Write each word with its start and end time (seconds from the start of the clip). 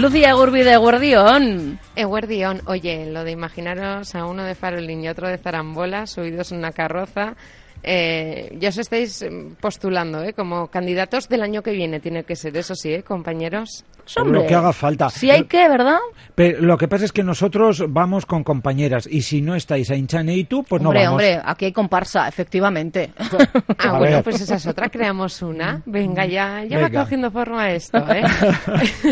Lucía 0.00 0.32
Gurbi 0.32 0.62
de 0.62 0.78
Guardión. 0.78 1.78
Eguardión, 1.94 2.62
oye, 2.64 3.04
lo 3.04 3.22
de 3.22 3.32
imaginaros 3.32 4.14
a 4.14 4.24
uno 4.24 4.44
de 4.44 4.54
farolín 4.54 5.04
y 5.04 5.10
otro 5.10 5.28
de 5.28 5.36
zarambola 5.36 6.06
subidos 6.06 6.52
en 6.52 6.58
una 6.58 6.72
carroza, 6.72 7.36
eh, 7.82 8.56
ya 8.58 8.70
os 8.70 8.78
estáis 8.78 9.22
postulando 9.60 10.22
¿eh? 10.22 10.32
como 10.32 10.68
candidatos 10.68 11.28
del 11.28 11.42
año 11.42 11.62
que 11.62 11.72
viene, 11.72 12.00
tiene 12.00 12.24
que 12.24 12.34
ser, 12.34 12.56
eso 12.56 12.74
sí, 12.74 12.94
¿eh, 12.94 13.02
compañeros. 13.02 13.84
Lo 14.24 14.46
que 14.46 14.54
haga 14.54 14.72
falta. 14.72 15.10
Si 15.10 15.30
hay 15.30 15.44
que, 15.44 15.68
¿verdad? 15.68 15.98
Pero 16.34 16.62
lo 16.62 16.78
que 16.78 16.88
pasa 16.88 17.04
es 17.04 17.12
que 17.12 17.22
nosotros 17.22 17.84
vamos 17.88 18.26
con 18.26 18.44
compañeras 18.44 19.06
y 19.10 19.22
si 19.22 19.42
no 19.42 19.54
estáis 19.54 19.90
a 19.90 19.96
Inchane 19.96 20.36
y 20.36 20.44
tú, 20.44 20.64
pues 20.64 20.82
hombre, 20.82 21.00
no 21.00 21.10
vamos. 21.10 21.22
Hombre, 21.22 21.40
aquí 21.44 21.66
hay 21.66 21.72
comparsa, 21.72 22.28
efectivamente. 22.28 23.12
ah, 23.78 23.92
bueno, 23.98 24.22
pues 24.22 24.40
esa 24.40 24.56
es 24.56 24.66
otra, 24.66 24.88
creamos 24.88 25.42
una. 25.42 25.82
Venga, 25.84 26.26
ya, 26.26 26.64
ya 26.64 26.80
va 26.80 26.90
cogiendo 26.90 27.30
forma 27.30 27.70
esto, 27.70 27.98
¿eh? 28.10 28.22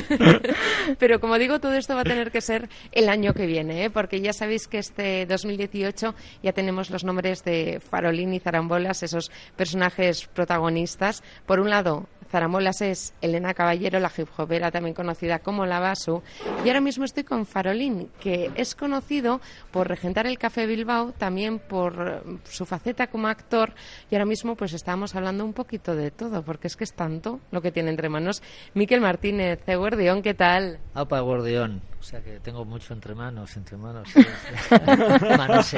Pero 0.98 1.20
como 1.20 1.38
digo, 1.38 1.60
todo 1.60 1.74
esto 1.74 1.94
va 1.94 2.02
a 2.02 2.04
tener 2.04 2.30
que 2.30 2.40
ser 2.40 2.68
el 2.92 3.08
año 3.08 3.34
que 3.34 3.46
viene, 3.46 3.84
¿eh? 3.84 3.90
Porque 3.90 4.20
ya 4.20 4.32
sabéis 4.32 4.68
que 4.68 4.78
este 4.78 5.26
2018 5.26 6.14
ya 6.42 6.52
tenemos 6.52 6.90
los 6.90 7.04
nombres 7.04 7.44
de 7.44 7.80
Farolín 7.80 8.32
y 8.34 8.40
Zarambolas, 8.40 9.02
esos 9.02 9.30
personajes 9.56 10.26
protagonistas. 10.26 11.22
Por 11.46 11.60
un 11.60 11.70
lado, 11.70 12.06
Zaramolas 12.30 12.82
es 12.82 13.14
Elena 13.20 13.54
Caballero, 13.54 14.00
la 14.00 14.12
hip 14.16 14.28
hopera 14.36 14.70
también 14.88 14.94
conocida 14.94 15.40
como 15.40 15.66
La 15.66 15.80
Basu. 15.80 16.22
Y 16.64 16.68
ahora 16.68 16.80
mismo 16.80 17.04
estoy 17.04 17.24
con 17.24 17.44
Farolín, 17.46 18.08
que 18.20 18.50
es 18.54 18.74
conocido 18.74 19.40
por 19.70 19.88
regentar 19.88 20.26
el 20.26 20.38
Café 20.38 20.66
Bilbao, 20.66 21.12
también 21.12 21.58
por 21.58 22.22
su 22.44 22.64
faceta 22.64 23.08
como 23.08 23.28
actor. 23.28 23.74
Y 24.10 24.14
ahora 24.14 24.24
mismo 24.24 24.56
pues 24.56 24.72
estábamos 24.72 25.14
hablando 25.14 25.44
un 25.44 25.52
poquito 25.52 25.94
de 25.94 26.10
todo, 26.10 26.42
porque 26.42 26.68
es 26.68 26.76
que 26.76 26.84
es 26.84 26.94
tanto 26.94 27.40
lo 27.50 27.60
que 27.60 27.72
tiene 27.72 27.90
entre 27.90 28.08
manos. 28.08 28.42
Miquel 28.74 29.00
Martínez, 29.00 29.64
de 29.66 29.76
Guardión, 29.76 30.22
¿qué 30.22 30.34
tal? 30.34 30.78
Apa, 30.94 31.20
Guardión. 31.20 31.82
O 32.00 32.02
sea 32.02 32.20
que 32.20 32.38
tengo 32.38 32.64
mucho 32.64 32.94
entre 32.94 33.14
manos, 33.14 33.56
entre 33.56 33.76
manos. 33.76 34.08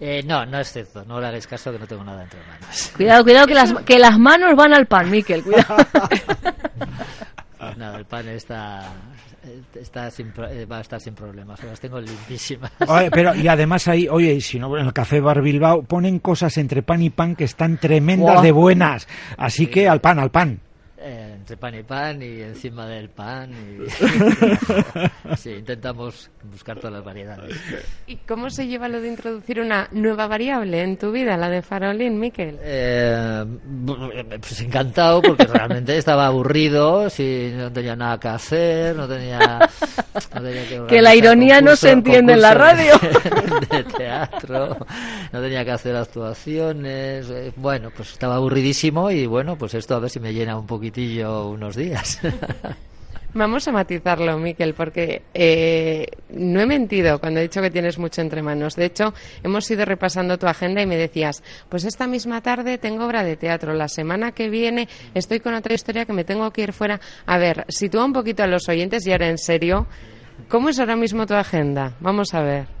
eh, 0.00 0.22
no, 0.24 0.46
no 0.46 0.60
es 0.60 0.72
cierto. 0.72 1.04
No 1.04 1.20
le 1.20 1.26
hagáis 1.26 1.46
caso 1.46 1.72
que 1.72 1.78
no 1.78 1.86
tengo 1.88 2.04
nada 2.04 2.22
entre 2.22 2.38
manos. 2.46 2.92
Cuidado, 2.96 3.24
cuidado, 3.24 3.46
que 3.48 3.54
las, 3.54 3.74
que 3.84 3.98
las 3.98 4.16
manos 4.18 4.54
van 4.54 4.72
al 4.72 4.86
pan, 4.86 5.10
Miquel. 5.10 5.42
Cuidado. 5.42 5.76
Nada, 7.76 7.98
el 7.98 8.04
pan 8.04 8.28
está, 8.28 8.92
está 9.74 10.10
sin, 10.10 10.32
va 10.32 10.78
a 10.78 10.80
estar 10.80 11.00
sin 11.00 11.14
problemas, 11.14 11.62
las 11.62 11.80
tengo 11.80 12.00
limpísimas. 12.00 12.72
Oye, 12.88 13.10
pero 13.10 13.34
y 13.34 13.48
además 13.48 13.88
ahí, 13.88 14.08
oye, 14.08 14.40
si 14.40 14.58
no 14.58 14.76
en 14.76 14.86
el 14.86 14.92
café 14.92 15.20
Bar 15.20 15.42
Bilbao 15.42 15.82
ponen 15.82 16.18
cosas 16.18 16.56
entre 16.58 16.82
pan 16.82 17.02
y 17.02 17.10
pan 17.10 17.36
que 17.36 17.44
están 17.44 17.78
tremendas 17.78 18.36
wow. 18.36 18.44
de 18.44 18.52
buenas, 18.52 19.08
así 19.36 19.64
sí. 19.64 19.70
que 19.70 19.88
al 19.88 20.00
pan, 20.00 20.18
al 20.18 20.30
pan. 20.30 20.60
Entre 21.40 21.56
pan 21.56 21.74
y 21.74 21.82
pan 21.82 22.22
y 22.22 22.42
encima 22.42 22.86
del 22.86 23.08
pan. 23.08 23.50
Y... 23.50 23.88
sí, 25.38 25.52
intentamos 25.52 26.30
buscar 26.44 26.76
todas 26.76 26.92
las 26.92 27.02
variedades. 27.04 27.56
¿Y 28.06 28.16
cómo 28.16 28.50
se 28.50 28.66
lleva 28.66 28.88
lo 28.88 29.00
de 29.00 29.08
introducir 29.08 29.58
una 29.58 29.88
nueva 29.90 30.26
variable 30.26 30.82
en 30.82 30.98
tu 30.98 31.10
vida, 31.10 31.38
la 31.38 31.48
de 31.48 31.62
farolín, 31.62 32.20
Miquel? 32.20 32.58
Eh, 32.60 33.42
pues 34.38 34.60
encantado, 34.60 35.22
porque 35.22 35.46
realmente 35.46 35.96
estaba 35.96 36.26
aburrido, 36.26 37.08
si 37.08 37.52
no 37.56 37.72
tenía 37.72 37.96
nada 37.96 38.20
que 38.20 38.28
hacer, 38.28 38.94
no 38.94 39.08
tenía. 39.08 39.38
No 40.34 40.42
tenía 40.42 40.68
que, 40.68 40.86
que 40.88 41.00
la 41.00 41.14
ironía 41.14 41.54
concurso, 41.56 41.70
no 41.70 41.76
se 41.76 41.90
entiende 41.90 42.32
en 42.34 42.42
la 42.42 42.52
radio. 42.52 42.98
De, 42.98 43.76
de, 43.78 43.84
teatro, 43.84 44.76
no 45.32 45.40
tenía 45.40 45.64
que 45.64 45.70
hacer 45.70 45.96
actuaciones. 45.96 47.30
Eh, 47.30 47.52
bueno, 47.56 47.90
pues 47.96 48.12
estaba 48.12 48.34
aburridísimo 48.36 49.10
y 49.10 49.24
bueno, 49.24 49.56
pues 49.56 49.72
esto 49.72 49.94
a 49.94 50.00
ver 50.00 50.10
si 50.10 50.20
me 50.20 50.34
llena 50.34 50.58
un 50.58 50.66
unos 51.30 51.76
días. 51.76 52.20
Vamos 53.32 53.68
a 53.68 53.72
matizarlo, 53.72 54.36
Miquel, 54.38 54.74
porque 54.74 55.22
eh, 55.34 56.08
no 56.30 56.60
he 56.60 56.66
mentido 56.66 57.20
cuando 57.20 57.38
he 57.38 57.44
dicho 57.44 57.62
que 57.62 57.70
tienes 57.70 57.96
mucho 57.96 58.20
entre 58.20 58.42
manos. 58.42 58.74
De 58.74 58.86
hecho, 58.86 59.14
hemos 59.44 59.70
ido 59.70 59.84
repasando 59.84 60.36
tu 60.36 60.48
agenda 60.48 60.82
y 60.82 60.86
me 60.86 60.96
decías, 60.96 61.44
pues 61.68 61.84
esta 61.84 62.08
misma 62.08 62.40
tarde 62.40 62.76
tengo 62.78 63.06
obra 63.06 63.22
de 63.22 63.36
teatro, 63.36 63.72
la 63.72 63.86
semana 63.86 64.32
que 64.32 64.50
viene 64.50 64.88
estoy 65.14 65.38
con 65.38 65.54
otra 65.54 65.74
historia 65.74 66.06
que 66.06 66.12
me 66.12 66.24
tengo 66.24 66.50
que 66.50 66.62
ir 66.62 66.72
fuera. 66.72 67.00
A 67.24 67.38
ver, 67.38 67.66
sitúa 67.68 68.04
un 68.04 68.12
poquito 68.12 68.42
a 68.42 68.48
los 68.48 68.68
oyentes 68.68 69.06
y 69.06 69.12
ahora 69.12 69.28
en 69.28 69.38
serio, 69.38 69.86
¿cómo 70.48 70.70
es 70.70 70.80
ahora 70.80 70.96
mismo 70.96 71.24
tu 71.24 71.34
agenda? 71.34 71.92
Vamos 72.00 72.34
a 72.34 72.42
ver. 72.42 72.79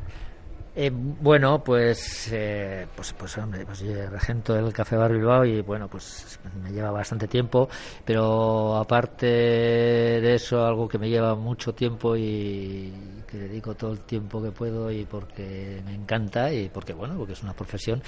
Eh, 0.72 0.90
bueno, 0.92 1.64
pues, 1.64 2.28
eh, 2.30 2.86
pues, 2.94 3.12
pues, 3.14 3.36
hombre, 3.38 3.66
pues 3.66 3.80
yo 3.80 4.08
regento 4.08 4.56
el 4.56 4.72
Café 4.72 4.96
Bar 4.96 5.12
Bilbao 5.12 5.44
y 5.44 5.62
bueno, 5.62 5.88
pues 5.88 6.38
me 6.62 6.70
lleva 6.70 6.92
bastante 6.92 7.26
tiempo, 7.26 7.68
pero 8.04 8.76
aparte 8.76 9.26
de 9.26 10.34
eso, 10.34 10.64
algo 10.64 10.86
que 10.86 10.96
me 10.96 11.08
lleva 11.08 11.34
mucho 11.34 11.74
tiempo 11.74 12.16
y 12.16 12.92
que 13.28 13.36
dedico 13.36 13.74
todo 13.74 13.92
el 13.92 14.00
tiempo 14.00 14.40
que 14.40 14.52
puedo 14.52 14.92
y 14.92 15.04
porque 15.06 15.82
me 15.84 15.94
encanta 15.94 16.52
y 16.52 16.68
porque 16.68 16.92
bueno, 16.92 17.16
porque 17.16 17.32
es 17.32 17.42
una 17.42 17.52
profesión, 17.52 18.00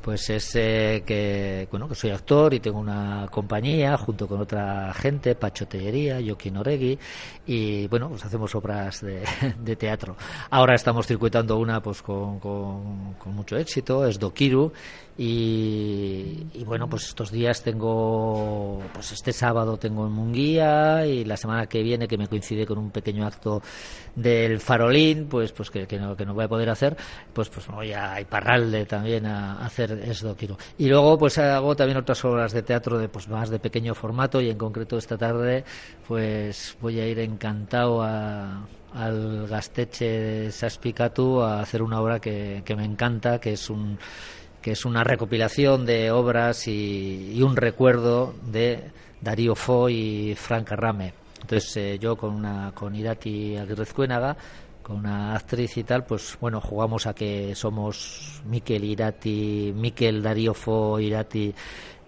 pues 0.00 0.30
es 0.30 0.52
que 0.52 1.68
bueno, 1.70 1.88
que 1.88 1.94
soy 1.94 2.10
actor 2.10 2.54
y 2.54 2.60
tengo 2.60 2.78
una 2.78 3.26
compañía 3.30 3.96
junto 3.96 4.26
con 4.26 4.40
otra 4.40 4.92
gente, 4.94 5.34
Pacho 5.34 5.66
Tellería, 5.66 6.20
Joaquín 6.24 6.56
Oregui 6.56 6.98
y 7.46 7.86
bueno, 7.88 8.08
pues 8.08 8.24
hacemos 8.24 8.54
obras 8.54 9.00
de, 9.02 9.76
teatro. 9.76 10.16
Ahora 10.50 10.74
estamos 10.74 11.06
circuitando 11.06 11.58
una 11.58 11.80
pues 11.82 12.02
con, 12.02 12.40
mucho 13.26 13.56
éxito, 13.56 14.06
es 14.06 14.18
Dokiru 14.18 14.72
y, 15.18 16.46
y, 16.54 16.64
bueno, 16.64 16.88
pues 16.88 17.08
estos 17.08 17.30
días 17.30 17.62
tengo, 17.62 18.82
pues 18.94 19.12
este 19.12 19.32
sábado 19.34 19.76
tengo 19.76 20.06
en 20.06 20.12
Munguía 20.12 21.04
y 21.04 21.24
la 21.24 21.36
semana 21.36 21.66
que 21.66 21.82
viene 21.82 22.08
que 22.08 22.16
me 22.16 22.26
coincide 22.26 22.64
con 22.64 22.78
un 22.78 22.90
pequeño 22.90 23.26
acto 23.26 23.60
del 24.14 24.60
Farolín, 24.60 25.26
pues 25.28 25.52
pues 25.52 25.70
que, 25.70 25.86
no, 25.98 26.16
que 26.16 26.24
no 26.24 26.32
voy 26.32 26.44
a 26.44 26.48
poder 26.48 26.70
hacer, 26.70 26.96
pues 27.34 27.50
pues 27.50 27.66
voy 27.66 27.92
a 27.92 28.18
Iparralde 28.20 28.86
también 28.86 29.26
a 29.26 29.64
hacer 29.64 29.89
es 29.90 30.20
Dokiru. 30.20 30.56
Y 30.78 30.88
luego 30.88 31.18
pues 31.18 31.38
hago 31.38 31.74
también 31.76 31.98
otras 31.98 32.24
obras 32.24 32.52
de 32.52 32.62
teatro 32.62 32.98
de 32.98 33.08
pues 33.08 33.28
más 33.28 33.50
de 33.50 33.58
pequeño 33.58 33.94
formato 33.94 34.40
y 34.40 34.50
en 34.50 34.58
concreto 34.58 34.98
esta 34.98 35.16
tarde 35.16 35.64
pues 36.06 36.76
voy 36.80 37.00
a 37.00 37.06
ir 37.06 37.18
encantado 37.18 38.02
a 38.02 38.66
al 38.94 39.46
Gasteche 39.46 40.04
de 40.04 40.52
Saspicatu 40.52 41.40
a 41.40 41.60
hacer 41.60 41.82
una 41.82 42.00
obra 42.00 42.18
que, 42.18 42.62
que 42.64 42.74
me 42.74 42.84
encanta, 42.84 43.38
que 43.38 43.52
es 43.52 43.70
un 43.70 43.98
que 44.60 44.72
es 44.72 44.84
una 44.84 45.02
recopilación 45.04 45.86
de 45.86 46.10
obras 46.10 46.68
y, 46.68 47.32
y 47.34 47.42
un 47.42 47.56
recuerdo 47.56 48.34
de 48.44 48.90
Darío 49.20 49.54
Fo 49.54 49.88
y 49.88 50.34
Frank 50.34 50.70
Rame. 50.72 51.14
Entonces 51.40 51.76
eh, 51.78 51.98
yo 51.98 52.16
con 52.16 52.34
una 52.34 52.72
con 52.74 52.94
Irati 52.94 53.56
Aguirrezcuénaga, 53.56 54.36
con 54.82 54.96
una 54.96 55.34
actriz 55.34 55.76
y 55.76 55.84
tal, 55.84 56.04
pues 56.04 56.36
bueno, 56.40 56.60
jugamos 56.60 57.06
a 57.06 57.14
que 57.14 57.54
somos 57.54 58.42
Miquel 58.46 58.84
Irati, 58.84 59.72
Miquel 59.74 60.22
Darío 60.22 60.54
Fo 60.54 60.98
Irati 60.98 61.54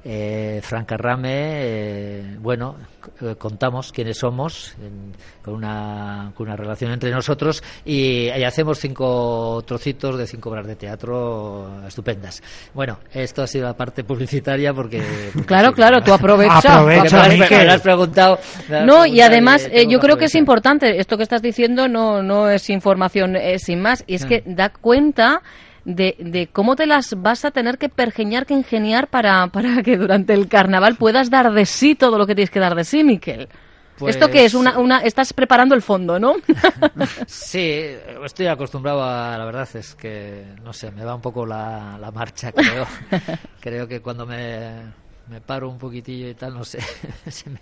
eh, 0.04 0.60
Frank 0.62 0.90
Rame, 0.92 1.30
eh, 1.32 2.36
bueno, 2.38 2.76
contamos 3.38 3.92
quiénes 3.92 4.18
somos 4.18 4.74
en, 4.80 5.12
con, 5.42 5.54
una, 5.54 6.32
con 6.34 6.46
una 6.46 6.56
relación 6.56 6.92
entre 6.92 7.10
nosotros 7.10 7.62
y, 7.84 8.28
y, 8.28 8.44
hacemos 8.44 8.78
cinco 8.78 9.62
trocitos 9.66 10.18
de 10.18 10.26
cinco 10.26 10.50
obras 10.50 10.66
de 10.66 10.76
teatro 10.76 11.86
estupendas. 11.86 12.42
Bueno, 12.74 12.98
esto 13.12 13.42
ha 13.42 13.46
sido 13.46 13.66
la 13.66 13.76
parte 13.76 14.04
publicitaria 14.04 14.72
porque... 14.72 15.02
claro, 15.46 15.72
claro, 15.72 16.02
tú 16.02 16.12
aprovecha. 16.12 16.58
aprovecha 16.80 17.28
me, 17.28 17.38
me, 17.38 17.72
has 17.72 17.80
preguntado. 17.80 18.38
Me 18.68 18.78
has 18.78 18.86
no, 18.86 19.06
y 19.06 19.20
además 19.20 19.68
eh, 19.70 19.86
yo 19.88 19.98
creo 19.98 20.16
que 20.16 20.26
es 20.26 20.34
importante, 20.34 20.98
esto 20.98 21.16
que 21.16 21.22
estás 21.22 21.42
diciendo 21.42 21.88
no, 21.88 22.22
no 22.22 22.48
es 22.48 22.70
información 22.70 23.36
eh, 23.36 23.58
sin 23.58 23.80
más, 23.80 24.04
y 24.06 24.14
es 24.14 24.24
que 24.24 24.42
da 24.46 24.70
cuenta 24.70 25.42
de, 25.84 26.16
de, 26.18 26.46
cómo 26.48 26.76
te 26.76 26.86
las 26.86 27.20
vas 27.20 27.44
a 27.44 27.50
tener 27.50 27.78
que 27.78 27.88
pergeñar, 27.88 28.46
que 28.46 28.54
ingeniar 28.54 29.08
para, 29.08 29.46
para 29.48 29.82
que 29.82 29.96
durante 29.96 30.32
el 30.34 30.48
carnaval 30.48 30.96
puedas 30.96 31.30
dar 31.30 31.52
de 31.52 31.66
sí 31.66 31.94
todo 31.94 32.18
lo 32.18 32.26
que 32.26 32.34
tienes 32.34 32.50
que 32.50 32.60
dar 32.60 32.74
de 32.74 32.84
sí, 32.84 33.02
Miquel. 33.02 33.48
Pues... 33.98 34.16
¿Esto 34.16 34.30
que 34.30 34.44
es? 34.44 34.54
Una, 34.54 34.78
una, 34.78 34.98
estás 35.00 35.32
preparando 35.32 35.74
el 35.74 35.82
fondo, 35.82 36.18
¿no? 36.18 36.34
sí, 37.26 37.82
estoy 38.24 38.46
acostumbrado 38.46 39.02
a... 39.02 39.36
La 39.36 39.44
verdad 39.44 39.68
es 39.74 39.94
que, 39.94 40.44
no 40.62 40.72
sé, 40.72 40.90
me 40.90 41.04
va 41.04 41.14
un 41.14 41.20
poco 41.20 41.46
la, 41.46 41.98
la 42.00 42.10
marcha, 42.10 42.52
creo. 42.52 42.86
creo 43.60 43.86
que 43.86 44.00
cuando 44.00 44.26
me, 44.26 44.92
me 45.28 45.40
paro 45.40 45.68
un 45.68 45.78
poquitillo 45.78 46.28
y 46.28 46.34
tal, 46.34 46.54
no 46.54 46.64
sé. 46.64 46.80
se 47.28 47.50
me, 47.50 47.58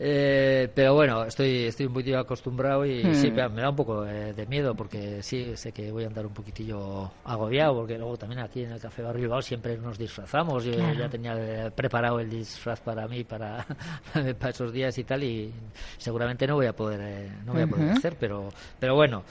eh, 0.00 0.68
pero 0.72 0.94
bueno, 0.94 1.24
estoy, 1.24 1.64
estoy 1.64 1.86
un 1.86 1.92
poquito 1.92 2.18
acostumbrado 2.18 2.86
y 2.86 3.02
hmm. 3.04 3.14
sí, 3.14 3.30
me 3.32 3.62
da 3.62 3.70
un 3.70 3.76
poco 3.76 4.02
de, 4.02 4.32
de, 4.32 4.46
miedo 4.46 4.74
porque 4.74 5.22
sí, 5.22 5.56
sé 5.56 5.72
que 5.72 5.90
voy 5.90 6.04
a 6.04 6.06
andar 6.06 6.24
un 6.24 6.32
poquitillo 6.32 7.10
agobiado 7.24 7.74
porque 7.74 7.98
luego 7.98 8.16
también 8.16 8.40
aquí 8.40 8.62
en 8.62 8.72
el 8.72 8.80
Café 8.80 9.02
Barrio 9.02 9.42
siempre 9.42 9.76
nos 9.76 9.98
disfrazamos. 9.98 10.64
Yo 10.64 10.74
claro. 10.74 10.94
ya 10.94 11.08
tenía 11.08 11.70
preparado 11.74 12.20
el 12.20 12.30
disfraz 12.30 12.80
para 12.80 13.08
mí, 13.08 13.24
para, 13.24 13.66
para 14.38 14.50
esos 14.50 14.72
días 14.72 14.96
y 14.98 15.04
tal 15.04 15.24
y 15.24 15.52
seguramente 15.96 16.46
no 16.46 16.54
voy 16.54 16.66
a 16.66 16.72
poder, 16.72 17.00
eh, 17.02 17.30
no 17.44 17.54
voy 17.54 17.62
a 17.62 17.66
poder 17.66 17.86
uh 17.86 17.90
-huh. 17.90 17.98
hacer, 17.98 18.16
pero, 18.18 18.50
pero 18.78 18.94
bueno 18.94 19.24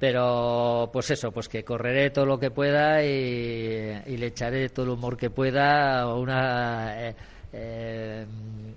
pero 0.00 0.88
pues 0.90 1.10
eso, 1.10 1.30
pues 1.30 1.46
que 1.46 1.62
correré 1.62 2.08
todo 2.08 2.24
lo 2.24 2.40
que 2.40 2.50
pueda 2.50 3.04
y, 3.04 4.02
y 4.06 4.16
le 4.16 4.28
echaré 4.28 4.70
todo 4.70 4.86
el 4.86 4.92
humor 4.92 5.14
que 5.18 5.28
pueda 5.28 6.00
a 6.00 6.14
una 6.14 7.08
eh, 7.08 7.14
eh, 7.52 8.26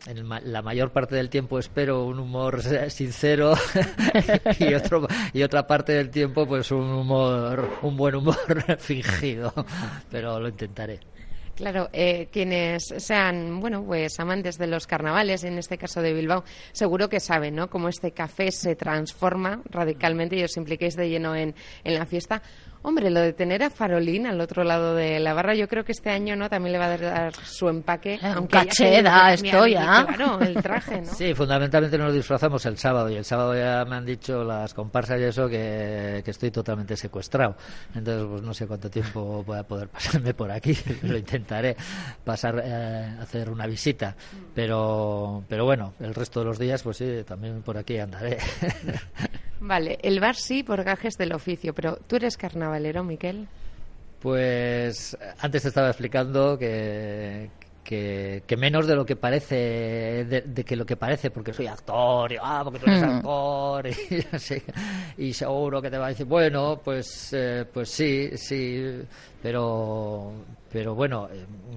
en 0.08 0.30
la 0.52 0.62
mayor 0.62 0.92
parte 0.92 1.16
del 1.16 1.30
tiempo 1.30 1.60
espero 1.60 2.06
un 2.06 2.20
humor 2.20 2.62
sincero 2.90 3.54
y 4.60 4.74
otro 4.74 5.08
y 5.32 5.44
otra 5.44 5.66
parte 5.68 5.94
del 5.94 6.10
tiempo 6.10 6.46
pues 6.46 6.72
un 6.72 6.90
humor 6.90 7.78
un 7.84 7.96
buen 7.96 8.16
humor 8.16 8.36
fingido 8.80 9.54
pero 10.10 10.40
lo 10.40 10.50
intentaré 10.50 11.00
Claro, 11.56 11.88
eh, 11.94 12.30
quienes 12.32 12.96
sean, 12.98 13.60
bueno, 13.60 13.84
pues 13.86 14.20
amantes 14.20 14.58
de 14.58 14.66
los 14.66 14.88
carnavales, 14.88 15.44
en 15.44 15.60
este 15.60 15.78
caso 15.78 16.02
de 16.02 16.12
Bilbao, 16.12 16.44
seguro 16.72 17.10
que 17.10 17.20
saben, 17.20 17.54
¿no? 17.54 17.70
Cómo 17.70 17.90
este 17.90 18.12
café 18.12 18.52
se 18.52 18.76
transforma 18.76 19.62
radicalmente 19.70 20.36
y 20.36 20.44
os 20.44 20.58
impliquéis 20.58 20.96
de 20.96 21.10
lleno 21.10 21.36
en, 21.36 21.54
en 21.84 21.94
la 21.94 22.08
fiesta. 22.08 22.42
Hombre, 22.86 23.10
lo 23.10 23.22
de 23.22 23.32
tener 23.32 23.64
a 23.64 23.70
Farolín 23.70 24.28
al 24.28 24.42
otro 24.42 24.66
lado 24.66 24.94
de 24.94 25.18
la 25.22 25.34
barra, 25.34 25.56
yo 25.56 25.70
creo 25.70 25.86
que 25.86 25.94
este 25.94 26.10
año 26.10 26.36
no 26.36 26.50
también 26.50 26.74
le 26.74 26.80
va 26.80 26.88
a 26.88 26.98
dar 26.98 27.34
su 27.34 27.70
empaque. 27.70 28.20
Ah, 28.22 28.38
un 28.38 28.48
caché 28.48 29.02
da 29.02 29.34
esto 29.34 29.66
ya. 29.66 30.06
Claro, 30.06 30.42
el 30.42 30.62
traje, 30.62 31.02
¿no? 31.02 31.14
Sí, 31.18 31.34
fundamentalmente 31.34 31.98
nos 31.98 32.14
disfrazamos 32.14 32.66
el 32.66 32.78
sábado 32.78 33.10
y 33.10 33.16
el 33.16 33.24
sábado 33.24 33.56
ya 33.56 33.86
me 33.86 33.96
han 33.96 34.06
dicho 34.06 34.44
las 34.44 34.74
comparsas 34.74 35.18
y 35.22 35.24
eso 35.24 35.48
que, 35.48 36.22
estoy 36.26 36.52
totalmente 36.52 36.98
secuestrado. 36.98 37.56
Entonces, 37.96 38.28
pues 38.30 38.42
no 38.42 38.54
sé 38.54 38.68
cuánto 38.68 38.90
tiempo 38.90 39.44
voy 39.46 39.60
a 39.60 39.64
poder 39.64 39.88
pasarme 39.90 40.34
por 40.34 40.52
aquí. 40.52 40.78
lo 41.04 41.18
intentaré 41.18 41.78
pasar 42.26 42.62
eh, 42.66 43.16
hacer 43.22 43.50
una 43.50 43.66
visita. 43.66 44.14
Pero, 44.54 45.46
pero 45.48 45.64
bueno, 45.64 45.94
el 46.02 46.14
resto 46.14 46.42
de 46.42 46.48
los 46.48 46.60
días, 46.60 46.84
pues 46.84 46.98
sí, 46.98 47.24
también 47.26 47.62
por 47.62 47.78
aquí 47.78 47.98
andaré. 47.98 48.40
Vale, 49.66 49.98
el 50.02 50.20
bar 50.20 50.36
sí 50.36 50.62
por 50.62 50.84
gajes 50.84 51.18
del 51.18 51.32
oficio, 51.32 51.74
pero 51.74 51.96
¿tú 51.96 52.18
eres 52.18 52.36
carnavalero, 52.36 53.02
Miquel? 53.02 53.48
Pues 54.20 55.18
antes 55.40 55.62
te 55.62 55.70
estaba 55.70 55.88
explicando 55.88 56.58
que, 56.58 57.50
que, 57.82 58.58
menos 58.58 58.88
de 58.88 58.96
lo 58.96 59.06
que 59.06 59.16
parece, 59.16 60.26
de, 60.26 60.66
que 60.66 60.76
lo 60.76 60.86
que 60.86 60.98
parece, 60.98 61.32
porque 61.32 61.54
soy 61.54 61.68
actor, 61.68 62.34
y, 62.34 62.36
ah, 62.42 62.60
porque 62.66 62.80
tú 62.80 62.88
eres 62.88 63.04
hmm. 63.04 63.10
actor, 63.10 63.88
y, 65.18 65.32
seguro 65.32 65.82
que 65.82 65.90
te 65.90 65.98
va 65.98 66.08
a 66.08 66.10
decir, 66.10 66.26
bueno, 66.26 66.82
pues, 66.84 67.32
eh, 67.32 67.64
pues 67.72 67.90
sí, 67.90 68.32
sí, 68.36 69.02
pero, 69.42 70.34
pero 70.70 70.94
bueno, 70.94 71.30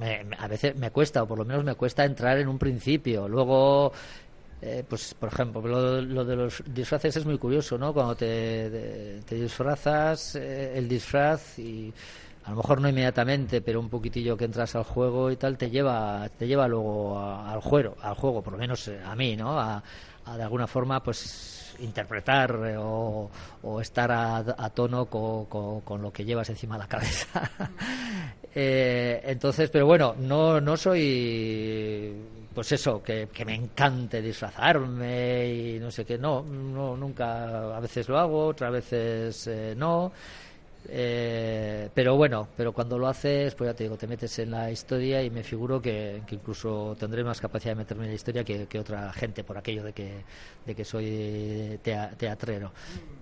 eh, 0.03 0.27
a 0.37 0.49
veces 0.49 0.75
me 0.75 0.91
cuesta, 0.91 1.23
o 1.23 1.29
por 1.29 1.39
lo 1.39 1.45
menos 1.45 1.63
me 1.63 1.77
cuesta 1.77 2.05
entrar 2.05 2.37
en 2.39 2.49
un 2.49 2.59
principio. 2.59 3.29
Luego 3.29 3.93
eh, 4.63 4.83
pues 4.89 5.13
por 5.13 5.29
ejemplo 5.29 6.01
lo, 6.01 6.25
de 6.25 6.35
los 6.35 6.63
disfraces 6.67 7.15
es 7.15 7.27
muy 7.27 7.37
curioso 7.37 7.77
no 7.77 7.93
cuando 7.93 8.17
te, 8.17 9.21
te, 9.27 9.35
disfrazas 9.35 10.35
eh, 10.37 10.79
el 10.79 10.89
disfraz 10.89 11.59
y 11.59 11.93
a 12.45 12.51
lo 12.51 12.57
mejor 12.57 12.81
no 12.81 12.89
inmediatamente 12.89 13.61
pero 13.61 13.81
un 13.81 13.91
poquitillo 13.91 14.35
que 14.35 14.47
entras 14.47 14.75
al 14.75 14.85
juego 14.85 15.31
y 15.31 15.37
tal 15.37 15.59
te 15.59 15.69
lleva 15.69 16.27
te 16.39 16.47
lleva 16.47 16.67
luego 16.69 17.19
al 17.19 17.61
juego 17.61 17.97
al 18.01 18.15
juego 18.15 18.43
por 18.43 18.55
lo 18.55 18.59
menos 18.59 18.89
eh, 18.89 18.99
a 19.05 19.15
mí 19.15 19.37
no 19.37 19.61
a, 19.61 19.83
de 20.35 20.43
alguna 20.43 20.67
forma 20.67 21.03
pues 21.03 21.75
interpretar 21.81 22.59
o, 22.79 23.31
estar 23.83 24.11
a, 24.11 24.71
tono 24.71 25.05
con, 25.05 25.45
con, 25.45 26.01
lo 26.01 26.11
que 26.11 26.25
llevas 26.25 26.49
encima 26.49 26.77
de 26.77 26.79
la 26.79 26.89
cabeza. 26.89 27.51
Entonces 28.55 29.69
pero 29.69 29.85
bueno 29.85 30.17
no 30.19 30.61
no 30.61 30.77
soy 30.79 32.36
pues 32.57 32.73
eso, 32.73 33.03
que, 33.03 33.29
que, 33.31 33.45
me 33.45 33.55
encante 33.55 34.23
disfrazarme 34.23 35.47
y 35.47 35.79
no 35.79 35.91
sé 35.91 36.07
qué, 36.07 36.17
no, 36.17 36.43
no 36.43 36.97
nunca, 36.97 37.77
a 37.77 37.81
veces 37.81 38.09
lo 38.09 38.19
hago, 38.19 38.47
otras 38.47 38.73
veces 38.73 39.47
eh, 39.49 39.75
no. 39.77 40.11
Eh, 40.91 41.89
pero 41.95 42.17
bueno, 42.17 42.49
pero 42.57 42.73
cuando 42.73 42.99
lo 42.99 43.09
haces, 43.09 43.55
pues 43.55 43.71
ya 43.71 43.75
te 43.75 43.85
digo, 43.85 43.97
te 43.97 44.07
metes 44.07 44.39
en 44.39 44.51
la 44.51 44.71
historia 44.71 45.23
y 45.23 45.31
me 45.31 45.43
figuro 45.43 45.81
que, 45.81 46.23
incluso 46.31 46.97
tendré 46.99 47.25
más 47.25 47.41
capacidad 47.41 47.73
de 47.73 47.79
meterme 47.79 48.05
en 48.05 48.11
la 48.11 48.15
historia 48.15 48.45
que, 48.45 48.79
otra 48.79 49.13
gente 49.13 49.43
por 49.43 49.57
aquello 49.57 49.83
de 49.83 49.93
que, 49.93 50.25
de 50.65 50.75
que 50.75 50.85
soy 50.85 51.79
teatrero. 51.83 52.73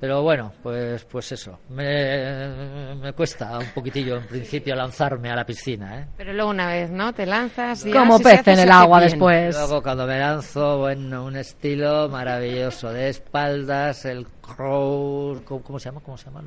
Pero 0.01 0.23
bueno, 0.23 0.53
pues, 0.63 1.05
pues 1.05 1.33
eso, 1.33 1.61
me, 1.71 2.95
me 2.97 3.13
cuesta 3.13 3.59
un 3.59 3.69
poquitillo 3.75 4.17
en 4.17 4.27
principio 4.27 4.75
lanzarme 4.75 5.31
a 5.31 5.37
la 5.37 5.47
piscina. 5.47 6.01
¿eh? 6.01 6.07
Pero 6.17 6.33
luego 6.33 6.51
una 6.51 6.69
vez, 6.69 6.91
¿no? 6.91 7.13
Te 7.13 7.27
lanzas 7.27 7.87
y 7.87 7.93
como 7.93 8.19
pez 8.19 8.47
en 8.49 8.61
el 8.61 8.71
agua 8.71 9.01
después. 9.01 9.55
Luego 9.55 9.83
cuando 9.83 10.07
me 10.07 10.19
lanzo, 10.19 10.79
bueno, 10.79 11.25
un 11.25 11.37
estilo 11.37 12.09
maravilloso 12.09 12.93
de 12.93 13.09
espaldas, 13.09 14.05
el 14.05 14.27
crawl, 14.45 15.43
¿cómo, 15.45 15.79
se 15.79 15.89
llama? 15.89 16.01
¿Cómo 16.01 16.17
se 16.17 16.27
llama? 16.27 16.43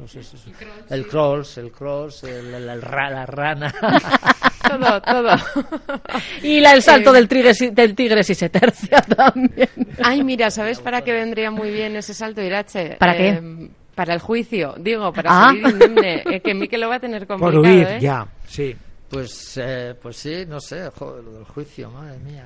el 0.89 1.07
crawls, 1.07 1.57
el 1.57 1.71
crawls, 1.71 2.23
el, 2.23 2.65
la 2.65 3.25
rana. 3.25 3.73
todo, 4.67 5.01
todo. 5.01 5.29
Y 6.43 6.59
la, 6.59 6.73
el 6.73 6.81
salto 6.81 7.11
del, 7.11 7.27
tigre, 7.27 7.53
del 7.71 7.95
tigre 7.95 8.23
si 8.23 8.35
se 8.35 8.49
tercia 8.49 9.01
también. 9.15 9.69
Ay, 10.03 10.23
mira, 10.23 10.51
¿sabes 10.51 10.79
para 10.79 11.01
qué 11.01 11.13
vendría 11.13 11.51
muy 11.51 11.71
bien 11.71 11.95
ese 11.95 12.13
salto, 12.13 12.41
Irache? 12.41 12.95
¿Para 12.99 13.15
qué? 13.15 13.29
Eh, 13.29 13.69
para 13.95 14.13
el 14.13 14.19
juicio, 14.19 14.75
digo, 14.77 15.11
para 15.11 15.31
ah. 15.31 15.45
salir 15.47 15.67
indemne. 15.67 16.23
Eh, 16.25 16.41
que 16.41 16.53
Miquel 16.53 16.81
lo 16.81 16.89
va 16.89 16.95
a 16.95 16.99
tener 16.99 17.25
complicado, 17.25 17.63
Por 17.63 17.71
huir, 17.71 17.87
¿eh? 17.87 17.99
ya, 17.99 18.27
sí. 18.45 18.75
Pues, 19.09 19.57
eh, 19.63 19.95
pues 20.01 20.17
sí, 20.17 20.45
no 20.45 20.59
sé, 20.59 20.89
joder, 20.93 21.23
lo 21.23 21.31
del 21.31 21.45
juicio, 21.45 21.89
madre 21.89 22.19
mía. 22.19 22.43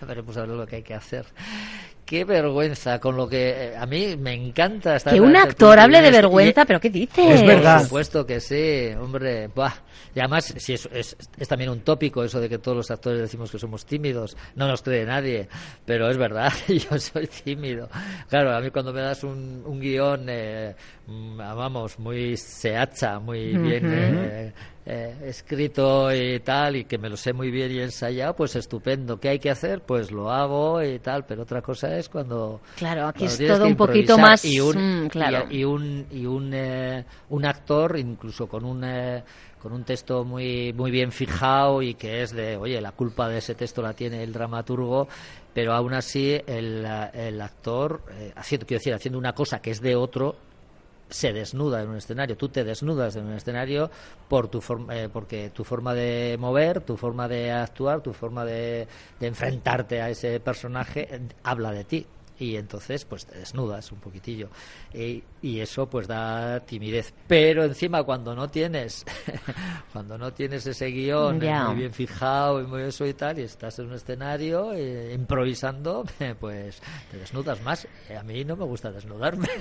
ya 0.00 0.06
veremos 0.06 0.36
a 0.36 0.40
ver 0.40 0.50
lo 0.50 0.66
que 0.66 0.76
hay 0.76 0.82
que 0.82 0.94
hacer 0.94 1.24
qué 2.08 2.24
vergüenza 2.24 2.98
con 2.98 3.18
lo 3.18 3.28
que 3.28 3.50
eh, 3.50 3.76
a 3.76 3.84
mí 3.84 4.16
me 4.16 4.32
encanta 4.32 4.96
estar 4.96 5.12
que 5.12 5.20
un 5.20 5.36
actor 5.36 5.78
hable 5.78 6.00
de 6.00 6.10
vergüenza 6.10 6.64
pero 6.64 6.80
qué 6.80 6.88
dices 6.88 7.34
es 7.34 7.46
verdad. 7.46 7.76
por 7.76 7.84
supuesto 7.84 8.26
que 8.26 8.40
sí 8.40 8.94
hombre 8.98 9.50
y 10.14 10.18
además 10.18 10.54
si 10.56 10.72
es, 10.72 10.88
es, 10.90 11.16
también 11.46 11.68
un 11.68 11.80
tópico 11.80 12.24
eso 12.24 12.40
de 12.40 12.48
que 12.48 12.56
todos 12.56 12.78
los 12.78 12.90
actores 12.90 13.20
decimos 13.20 13.50
que 13.50 13.58
somos 13.58 13.84
tímidos 13.84 14.38
no 14.54 14.66
nos 14.66 14.80
cree 14.80 15.04
nadie 15.04 15.50
pero 15.84 16.08
es 16.08 16.16
verdad 16.16 16.50
yo 16.68 16.98
soy 16.98 17.26
tímido. 17.26 17.90
Claro 18.30 18.56
a 18.56 18.60
mí 18.62 18.70
cuando 18.70 18.94
me 18.94 19.02
das 19.02 19.22
un, 19.22 19.62
un 19.66 19.78
guion 19.78 20.24
eh, 20.28 20.74
mm, 21.06 21.36
vamos 21.36 21.98
muy 21.98 22.38
seacha 22.38 23.18
muy 23.18 23.54
bien 23.54 23.84
eh, 23.84 24.52
eh, 24.90 25.14
escrito 25.26 26.10
y 26.14 26.40
tal, 26.40 26.76
y 26.76 26.84
que 26.86 26.96
me 26.96 27.10
lo 27.10 27.18
sé 27.18 27.34
muy 27.34 27.50
bien 27.50 27.70
y 27.70 27.80
ensayado, 27.80 28.34
pues 28.34 28.56
estupendo. 28.56 29.20
¿Qué 29.20 29.28
hay 29.28 29.38
que 29.38 29.50
hacer? 29.50 29.82
Pues 29.82 30.10
lo 30.10 30.30
hago 30.30 30.82
y 30.82 30.98
tal, 30.98 31.26
pero 31.26 31.42
otra 31.42 31.60
cosa 31.60 31.97
es 31.97 31.97
cuando... 32.08 32.60
Claro, 32.76 33.08
aquí 33.08 33.24
es 33.24 33.38
todo 33.38 33.66
un 33.66 33.76
poquito 33.76 34.16
más... 34.18 34.44
Y 34.44 34.60
un, 34.60 35.04
mm, 35.04 35.08
claro. 35.08 35.46
y, 35.50 35.64
un, 35.64 36.06
y 36.10 36.26
un, 36.26 36.52
eh, 36.54 37.04
un 37.30 37.44
actor, 37.44 37.98
incluso 37.98 38.46
con 38.46 38.64
un... 38.64 38.84
Eh, 38.84 39.22
con 39.58 39.72
un 39.72 39.82
texto 39.82 40.22
muy 40.24 40.72
muy 40.72 40.92
bien 40.92 41.10
fijado 41.10 41.82
y 41.82 41.94
que 41.94 42.22
es 42.22 42.30
de, 42.30 42.56
oye, 42.56 42.80
la 42.80 42.92
culpa 42.92 43.28
de 43.28 43.38
ese 43.38 43.56
texto 43.56 43.82
la 43.82 43.92
tiene 43.92 44.22
el 44.22 44.32
dramaturgo, 44.32 45.08
pero 45.52 45.72
aún 45.72 45.94
así 45.94 46.40
el, 46.46 46.86
el 47.12 47.40
actor, 47.40 48.02
haciendo, 48.36 48.66
quiero 48.66 48.78
decir, 48.78 48.94
haciendo 48.94 49.18
una 49.18 49.32
cosa 49.32 49.60
que 49.60 49.72
es 49.72 49.80
de 49.80 49.96
otro, 49.96 50.36
se 51.08 51.32
desnuda 51.32 51.82
en 51.82 51.88
un 51.88 51.96
escenario. 51.96 52.36
Tú 52.36 52.48
te 52.48 52.64
desnudas 52.64 53.16
en 53.16 53.26
un 53.26 53.34
escenario 53.34 53.90
por 54.28 54.48
tu 54.48 54.62
eh, 54.90 55.08
porque 55.12 55.50
tu 55.50 55.64
forma 55.64 55.94
de 55.94 56.36
mover, 56.38 56.80
tu 56.80 56.96
forma 56.96 57.28
de 57.28 57.50
actuar, 57.50 58.00
tu 58.00 58.12
forma 58.12 58.44
de, 58.44 58.86
de 59.18 59.26
enfrentarte 59.26 60.00
a 60.02 60.10
ese 60.10 60.40
personaje 60.40 61.08
eh, 61.10 61.20
habla 61.42 61.72
de 61.72 61.84
ti 61.84 62.06
y 62.38 62.56
entonces 62.56 63.04
pues 63.04 63.26
te 63.26 63.38
desnudas 63.38 63.90
un 63.90 63.98
poquitillo. 63.98 64.48
Y, 64.94 65.22
y 65.42 65.60
eso 65.60 65.88
pues 65.88 66.06
da 66.06 66.60
timidez. 66.60 67.12
Pero 67.26 67.64
encima 67.64 68.02
cuando 68.04 68.34
no 68.34 68.48
tienes 68.48 69.04
cuando 69.92 70.16
no 70.16 70.32
tienes 70.32 70.66
ese 70.66 70.86
guion 70.86 71.38
muy 71.38 71.74
bien 71.74 71.92
fijado 71.92 72.60
y 72.60 72.66
muy 72.66 72.82
eso 72.82 73.06
y 73.06 73.14
tal 73.14 73.38
y 73.38 73.42
estás 73.42 73.78
en 73.80 73.86
un 73.86 73.94
escenario 73.94 74.72
eh, 74.72 75.12
improvisando 75.14 76.04
pues 76.40 76.80
te 77.10 77.18
desnudas 77.18 77.60
más. 77.62 77.86
A 78.16 78.22
mí 78.22 78.44
no 78.44 78.56
me 78.56 78.64
gusta 78.64 78.90
desnudarme. 78.90 79.48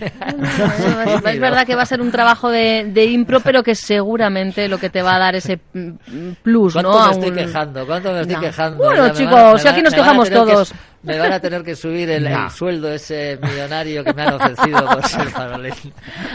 Es 1.27 1.39
verdad 1.39 1.65
que 1.65 1.75
va 1.75 1.83
a 1.83 1.85
ser 1.85 2.01
un 2.01 2.11
trabajo 2.11 2.49
de, 2.49 2.89
de, 2.91 3.05
impro 3.05 3.39
pero 3.41 3.63
que 3.63 3.75
seguramente 3.75 4.67
lo 4.67 4.77
que 4.77 4.89
te 4.89 5.01
va 5.01 5.15
a 5.15 5.19
dar 5.19 5.35
ese 5.35 5.59
mm, 5.73 6.31
plus 6.41 6.73
¿Cuánto 6.73 6.91
¿no? 6.91 7.05
me 7.05 7.11
estoy 7.11 7.31
quejando? 7.31 7.85
¿Cuánto 7.85 8.11
me 8.13 8.21
estoy 8.21 8.37
quejando? 8.37 8.83
Bueno 8.83 9.09
chicos, 9.13 9.61
si 9.61 9.67
aquí 9.67 9.81
nos 9.81 9.93
quejamos 9.93 10.29
todos 10.29 10.73
me 11.03 11.17
van 11.17 11.31
a 11.31 11.39
tener 11.39 11.63
que 11.63 11.75
subir 11.75 12.09
el, 12.09 12.27
sueldo 12.49 12.91
ese 12.91 13.37
millonario 13.41 14.03
que 14.03 14.13
me 14.13 14.23
han 14.23 14.33
ofrecido 14.33 14.85
por 14.85 15.07
ser 15.07 15.27
farolín. 15.29 15.73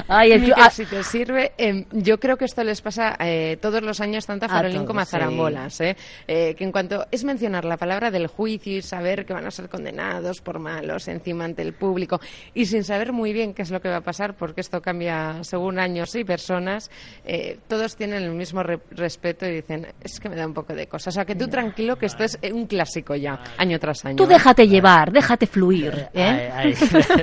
Ay, 0.08 0.52
si 0.70 0.86
te 0.86 1.02
sirve, 1.02 1.52
em, 1.58 1.84
yo 1.92 2.18
creo 2.18 2.36
que 2.36 2.44
esto 2.44 2.62
les 2.64 2.80
pasa 2.80 3.16
eh, 3.20 3.58
todos 3.60 3.82
los 3.82 4.00
años 4.00 4.26
tanto 4.26 4.46
a 4.46 4.48
farolín 4.48 4.84
como 4.84 5.00
a 5.00 5.04
zarambolas. 5.04 5.80
¿eh? 5.80 5.96
¿eh? 6.26 6.54
que 6.56 6.64
en 6.64 6.72
cuanto 6.72 7.06
es 7.10 7.24
mencionar 7.24 7.64
la 7.64 7.76
palabra 7.76 8.10
del 8.10 8.26
juicio 8.26 8.76
y 8.78 8.82
saber 8.82 9.24
que 9.24 9.32
van 9.32 9.46
a 9.46 9.50
ser 9.50 9.68
condenados 9.68 10.40
por 10.40 10.58
malos 10.58 11.08
encima 11.08 11.44
ante 11.44 11.62
el 11.62 11.72
público 11.72 12.20
y 12.54 12.66
sin 12.66 12.84
saber 12.84 13.12
muy 13.12 13.32
bien 13.32 13.54
qué 13.54 13.62
es 13.62 13.70
lo 13.70 13.80
que 13.80 13.88
va 13.88 13.96
a 13.96 14.00
pasar, 14.02 14.34
porque 14.34 14.60
esto 14.60 14.80
cambia 14.80 15.42
según 15.42 15.78
años 15.78 16.14
y 16.14 16.24
personas, 16.24 16.90
eh, 17.24 17.58
todos 17.68 17.96
tienen 17.96 18.22
el 18.22 18.32
mismo 18.32 18.62
respeto 18.62 19.46
y 19.46 19.56
dicen, 19.56 19.86
es 20.02 20.20
que 20.20 20.28
me 20.28 20.36
da 20.36 20.46
un 20.46 20.54
poco 20.54 20.74
de 20.74 20.86
cosas. 20.86 21.08
O 21.08 21.14
sea, 21.14 21.24
que 21.24 21.34
tú 21.34 21.48
tranquilo 21.48 21.96
que 21.96 22.06
esto 22.06 22.24
es 22.24 22.38
un 22.52 22.66
clásico 22.66 23.14
ya, 23.14 23.38
año 23.58 23.78
tras 23.78 24.04
año. 24.04 24.16
Tú 24.16 24.26
deja 24.26 24.51
déjate 24.52 24.68
llevar, 24.68 25.12
déjate 25.12 25.46
fluir. 25.46 26.08
¿eh? 26.12 26.50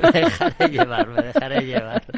me 0.02 0.12
dejaré 0.22 0.68
llevar, 0.70 1.08
me 1.10 1.22
dejaré 1.22 1.62
llevar. 1.62 2.04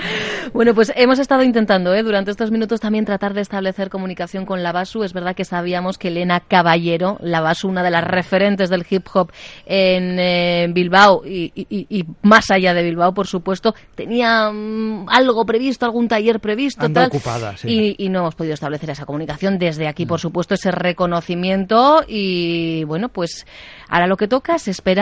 Bueno, 0.54 0.74
pues 0.74 0.92
hemos 0.96 1.20
estado 1.20 1.44
intentando 1.44 1.94
¿eh? 1.94 2.04
durante 2.04 2.32
estos 2.32 2.52
minutos 2.52 2.82
también 2.82 3.06
tratar 3.06 3.34
de 3.34 3.42
establecer 3.42 3.90
comunicación 3.90 4.46
con 4.46 4.64
la 4.64 4.72
Basu. 4.72 5.04
Es 5.04 5.14
verdad 5.14 5.36
que 5.36 5.46
sabíamos 5.46 5.98
que 5.98 6.10
Elena 6.10 6.42
Caballero, 6.42 7.18
la 7.22 7.40
Basu, 7.40 7.70
una 7.70 7.84
de 7.84 7.92
las 7.92 8.04
referentes 8.04 8.70
del 8.70 8.86
hip 8.90 9.08
hop 9.14 9.32
en 9.66 10.20
eh, 10.20 10.68
Bilbao 10.74 11.22
y, 11.26 12.06
más 12.24 12.52
allá 12.52 12.74
de 12.74 12.84
Bilbao, 12.84 13.14
por 13.14 13.28
supuesto, 13.28 13.74
tenía 13.96 14.52
mm, 14.52 15.08
algo 15.10 15.46
previsto, 15.46 15.86
algún 15.86 16.08
taller 16.08 16.40
previsto. 16.40 16.90
tal, 16.90 17.08
ocupada, 17.08 17.56
y, 17.64 17.96
y, 18.04 18.10
no 18.10 18.20
hemos 18.20 18.36
podido 18.36 18.54
establecer 18.54 18.90
esa 18.90 19.06
comunicación 19.06 19.58
desde 19.58 19.88
aquí, 19.88 20.06
por 20.06 20.20
mm. 20.20 20.22
supuesto, 20.22 20.56
ese 20.56 20.72
reconocimiento 20.72 22.04
y 22.08 22.84
bueno, 22.86 23.10
pues 23.10 23.46
ahora 23.88 24.08
lo 24.08 24.18
que 24.18 24.28
toca 24.28 24.56
es 24.56 24.68
esperar 24.68 25.01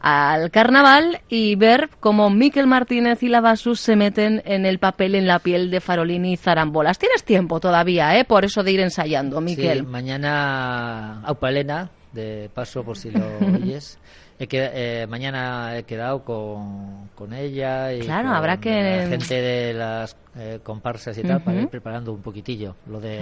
al 0.00 0.50
carnaval 0.50 1.20
y 1.28 1.54
ver 1.54 1.88
cómo 2.00 2.28
Miquel 2.28 2.66
Martínez 2.66 3.22
y 3.22 3.28
Lavasus 3.28 3.78
se 3.80 3.94
meten 3.94 4.42
en 4.44 4.66
el 4.66 4.78
papel 4.80 5.14
en 5.14 5.28
la 5.28 5.38
piel 5.38 5.70
de 5.70 5.80
Farolini 5.80 6.32
y 6.32 6.36
Zarambolas. 6.36 6.98
Tienes 6.98 7.22
tiempo 7.22 7.60
todavía, 7.60 8.18
¿eh? 8.18 8.24
Por 8.24 8.44
eso 8.44 8.64
de 8.64 8.72
ir 8.72 8.80
ensayando, 8.80 9.40
Miquel. 9.40 9.78
Sí, 9.80 9.86
mañana 9.86 11.20
Aupa 11.22 11.50
Elena, 11.50 11.88
de 12.12 12.50
paso 12.52 12.82
por 12.82 12.98
si 12.98 13.12
lo 13.12 13.20
oyes. 13.54 13.96
eh, 14.40 15.06
mañana 15.08 15.78
he 15.78 15.84
quedado 15.84 16.24
con, 16.24 17.08
con 17.14 17.32
ella 17.32 17.92
y 17.92 18.00
claro, 18.00 18.30
habrá 18.30 18.56
que... 18.58 18.70
la 18.82 19.06
gente 19.06 19.40
de 19.40 19.72
las 19.72 20.16
eh, 20.36 20.58
comparsas 20.64 21.16
y 21.16 21.22
tal 21.22 21.42
para 21.42 21.60
ir 21.60 21.68
preparando 21.68 22.12
un 22.12 22.22
poquitillo 22.22 22.74
lo 22.88 23.00
de 23.00 23.20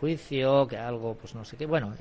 juicio, 0.00 0.66
que 0.66 0.78
algo, 0.78 1.14
pues 1.14 1.34
no 1.34 1.44
sé 1.44 1.58
qué. 1.58 1.66
Bueno, 1.66 1.92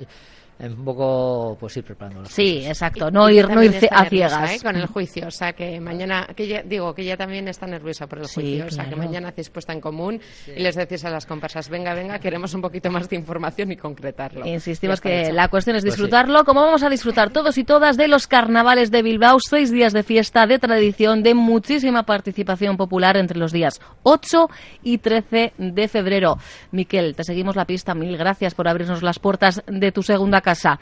un 0.70 0.86
poco 0.86 1.58
pues 1.60 1.77
ir 1.77 1.84
preparando 1.84 2.25
sí 2.25 2.63
exacto. 2.65 3.10
No 3.10 3.30
ir 3.30 3.50
no 3.50 3.63
ir 3.63 3.75
a 3.91 4.06
ciegas. 4.06 4.51
¿eh? 4.51 4.60
con 4.62 4.75
el 4.75 4.86
juicio. 4.86 5.27
O 5.27 5.32
sea 5.32 5.53
que 5.53 5.80
mañana 5.80 6.27
que 6.36 6.48
ya, 6.48 6.62
digo 6.62 6.94
que 6.94 7.01
ella 7.01 7.18
también 7.18 7.48
está 7.48 7.65
nerviosa 7.65 8.08
por 8.08 8.20
el 8.20 8.27
juicio. 8.27 8.65
O 8.65 8.70
sea 8.70 8.88
que 8.88 8.96
mañana 8.96 9.30
hacéis 9.30 9.50
puesta 9.50 9.74
en 9.74 9.82
común 9.82 10.20
y 10.48 10.60
les 10.60 10.75
decís 10.75 11.03
a 11.06 11.10
las 11.10 11.25
comparsas 11.25 11.70
venga 11.70 11.94
venga 11.94 12.20
queremos 12.20 12.53
un 12.53 12.62
poquito 12.62 12.91
más 12.91 13.10
de 13.10 13.15
información 13.15 13.72
y 13.72 13.77
concretarlo 13.77 14.46
insistimos 14.46 15.01
que 15.01 15.32
la 15.32 15.48
cuestión 15.48 15.75
es 15.75 15.84
pues 15.84 15.94
disfrutarlo 15.94 16.44
como 16.44 16.62
vamos 16.62 16.84
a 16.84 16.89
disfrutar 16.89 17.32
todos 17.32 17.58
y 17.58 17.63
todas 17.63 17.98
de 17.98 18.08
los 18.08 18.27
carnavales 18.27 18.91
de 18.91 19.01
Bilbao 19.01 19.39
seis 19.39 19.72
días 19.72 19.94
de 19.94 20.03
fiesta 20.03 20.46
de 20.48 20.60
tradición 20.60 21.24
de 21.24 21.34
muchísima 21.34 22.03
participación 22.03 22.77
popular 22.77 23.18
entre 23.18 23.38
los 23.38 23.51
días 23.51 23.80
8 24.03 24.48
y 24.84 24.98
13 24.98 25.53
de 25.58 25.88
febrero. 25.88 26.38
Miquel 26.72 27.15
te 27.15 27.24
seguimos 27.24 27.56
la 27.56 27.65
pista. 27.65 27.94
Mil 27.94 28.18
gracias 28.18 28.56
por 28.56 28.68
abrirnos 28.68 29.03
las 29.03 29.20
puertas 29.20 29.63
de 29.68 29.91
tu 29.91 30.03
segunda 30.03 30.41
casa 30.41 30.50
fracasar. 30.51 30.79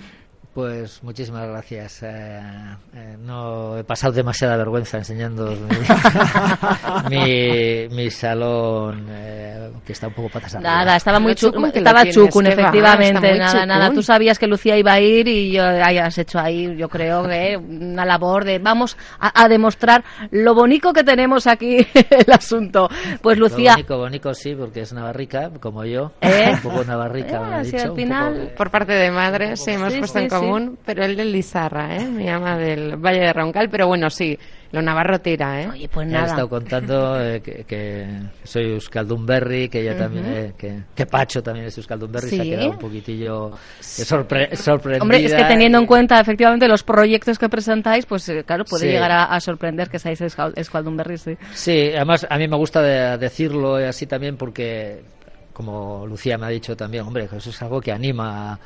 Pues 0.54 1.04
muchísimas 1.04 1.48
gracias. 1.48 2.04
Eh, 2.04 2.42
eh, 2.96 3.18
no 3.20 3.78
he 3.78 3.84
pasado 3.84 4.14
demasiada 4.14 4.58
vergüenza 4.58 4.98
enseñando 4.98 5.56
mi, 7.10 7.88
mi, 7.96 8.10
salón, 8.10 9.06
eh, 9.10 9.70
que 9.86 9.94
está 9.94 10.08
un 10.08 10.14
poco 10.14 10.30
patas 10.30 10.56
arriba. 10.56 10.70
Nada, 10.70 10.96
estaba 10.96 11.20
muy 11.20 11.34
estaba 11.34 12.06
chucun, 12.10 12.48
efectivamente. 12.48 13.38
nada, 13.38 13.66
nada. 13.66 13.92
Tú 13.92 14.02
sabías 14.02 14.40
que 14.40 14.48
Lucía 14.48 14.76
iba 14.78 14.94
a 14.94 15.00
ir 15.00 15.28
y 15.28 15.52
yo, 15.52 15.64
hayas 15.64 16.18
hecho 16.18 16.40
ahí, 16.40 16.76
yo 16.76 16.90
creo 16.90 17.28
que 17.28 17.56
una 17.56 18.06
labor 18.06 18.44
de 18.44 18.58
vamos 18.58 18.98
a, 19.20 19.48
demostrar 19.48 20.04
lo 20.32 20.54
bonito 20.56 20.94
que 20.94 21.04
tenemos 21.04 21.46
aquí 21.48 21.78
el 22.10 22.32
asunto. 22.32 22.90
Pues 23.22 23.38
Lucía. 23.38 23.72
Lo 23.72 23.76
bonito, 23.78 23.98
bonito 23.98 24.34
sí, 24.34 24.56
porque 24.56 24.82
es 24.82 24.94
navarrica, 24.94 25.52
como 25.60 25.86
yo. 25.86 26.12
Un 26.22 26.60
poco 26.62 26.84
navarrica, 26.84 27.60
al 27.60 27.96
final. 27.96 28.54
Por 28.58 28.72
parte 28.72 28.94
de 28.94 29.12
madres 29.12 29.64
sí, 29.64 29.72
hemos 29.72 29.94
puesto 29.94 30.20
en 30.20 30.30
común, 30.40 30.78
pero 30.86 31.04
el 31.04 31.16
de 31.16 31.26
Lizarra, 31.26 31.96
¿eh? 31.96 32.06
Mi 32.06 32.30
ama 32.30 32.58
del 32.58 32.96
Valle 32.98 33.22
de 33.22 33.34
Roncal, 33.34 33.70
pero 33.70 33.88
bueno, 33.88 34.10
sí, 34.10 34.38
lo 34.72 34.82
Navarro 34.82 35.20
tira, 35.20 35.62
¿eh? 35.62 35.68
Oye, 35.68 35.90
pues 35.90 36.08
nada. 36.08 36.26
he 36.26 36.28
estado 36.28 36.50
contando 36.50 37.20
eh, 37.20 37.42
que, 37.42 38.08
soy 38.44 38.74
Euskaldun 38.74 39.26
Berry, 39.26 39.68
que 39.68 39.82
ella 39.82 39.98
también, 39.98 40.26
eh, 40.28 40.54
que, 40.58 41.06
Pacho 41.08 41.42
también 41.42 41.66
es 41.66 41.78
Euskaldun 41.78 42.12
Berry, 42.12 42.30
se 42.30 42.42
ha 42.42 42.44
quedado 42.44 42.70
un 42.72 42.78
poquitillo 42.78 43.52
sorpre 43.80 44.56
sorprendida. 44.56 45.04
Hombre, 45.04 45.26
es 45.26 45.34
que 45.34 45.44
teniendo 45.44 45.80
en 45.80 45.88
cuenta 45.88 46.20
efectivamente 46.20 46.68
los 46.68 46.84
proyectos 46.84 47.40
que 47.40 47.50
presentáis, 47.50 48.06
pues 48.06 48.30
eh, 48.30 48.44
claro, 48.44 48.64
puede 48.66 48.92
llegar 48.92 49.12
a, 49.12 49.40
sorprender 49.40 49.90
que 49.90 49.98
seáis 49.98 50.22
Euskaldun 50.22 50.98
Berry, 50.98 51.18
sí. 51.18 51.38
Sí, 51.54 51.92
además 51.96 52.28
a 52.30 52.38
mí 52.38 52.48
me 52.48 52.58
gusta 52.58 52.82
decirlo 53.18 53.76
así 53.76 54.06
también 54.06 54.38
porque 54.38 55.02
como 55.60 56.06
Lucía 56.06 56.38
me 56.38 56.46
ha 56.46 56.50
dicho 56.50 56.76
también, 56.78 57.06
hombre, 57.06 57.28
eso 57.36 57.50
es 57.50 57.62
algo 57.62 57.82
que 57.82 57.92
anima 57.92 58.58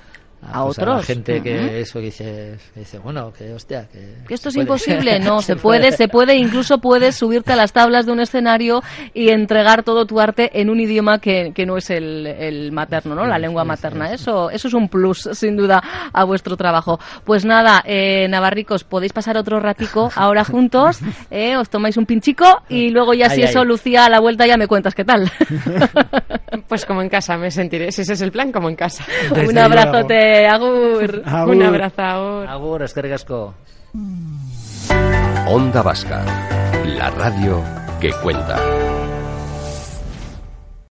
a 0.48 0.60
a 0.60 0.66
pues 0.66 0.80
otros. 0.80 1.06
gente 1.06 1.42
que 1.42 1.82
eso 1.82 2.00
dice, 2.00 2.58
dice, 2.76 3.00
bueno, 3.00 3.32
que 3.32 3.54
hostia, 3.54 3.88
que, 3.92 4.34
esto 4.34 4.50
es 4.50 4.56
imposible, 4.56 5.20
no, 5.22 5.42
se 5.42 5.56
puede, 5.56 5.92
se 5.92 6.08
puede, 6.08 6.36
incluso 6.36 6.80
puedes 6.80 7.16
subirte 7.16 7.54
a 7.54 7.56
las 7.56 7.74
tablas 7.74 8.06
de 8.06 8.12
un 8.12 8.20
escenario 8.20 8.82
y 9.14 9.30
entregar 9.30 9.84
todo 9.84 10.06
tu 10.06 10.20
arte 10.20 10.60
en 10.60 10.70
un 10.70 10.80
idioma 10.80 11.20
que, 11.20 11.52
que 11.54 11.66
no 11.66 11.78
es 11.78 11.90
el, 11.90 12.28
el 12.28 12.72
materno, 12.72 13.16
¿no? 13.16 13.26
La 13.26 13.38
lengua 13.38 13.64
materna. 13.64 14.12
Eso, 14.12 14.50
eso 14.50 14.68
es 14.68 14.74
un 14.74 14.90
plus, 14.90 15.30
sin 15.34 15.56
duda, 15.56 15.82
a 16.12 16.24
vuestro 16.24 16.58
trabajo. 16.58 17.00
Pues 17.24 17.46
nada, 17.46 17.84
eh, 17.86 18.28
Navarricos, 18.30 18.84
podéis 18.84 19.14
pasar 19.14 19.38
otro 19.38 19.60
ratico 19.60 20.12
ahora 20.16 20.44
juntos, 20.44 21.00
eh, 21.32 21.56
os 21.58 21.70
tomáis 21.70 21.98
un 21.98 22.06
pinchico 22.06 22.64
y 22.70 22.90
luego 22.90 23.14
ya 23.14 23.30
si 23.30 23.42
eso, 23.42 23.64
Lucía, 23.64 24.06
a 24.06 24.10
la 24.10 24.20
vuelta 24.20 24.46
ya 24.46 24.58
me 24.58 24.68
cuentas 24.68 24.96
qué 24.96 25.06
tal. 25.06 25.32
Pues 26.68 26.86
como 26.86 27.02
en 27.02 27.10
casa 27.10 27.38
me 27.38 27.52
sentiré, 27.52 27.92
si 27.92 28.02
ese 28.02 28.14
es 28.14 28.22
el 28.22 28.32
plan, 28.32 28.52
como 28.52 28.70
en 28.70 28.76
casa. 28.76 29.04
un 29.32 29.58
abrazote 29.58 30.33
agur. 30.48 31.22
Un 31.48 31.64
abrazo, 31.64 32.02
agur. 32.02 32.48
Agur, 32.48 32.84
eskerrik 32.84 33.20
Onda 35.48 35.82
Vasca, 35.82 36.24
la 36.86 37.10
radio 37.10 37.62
que 38.00 38.12
cuenta. 38.24 38.93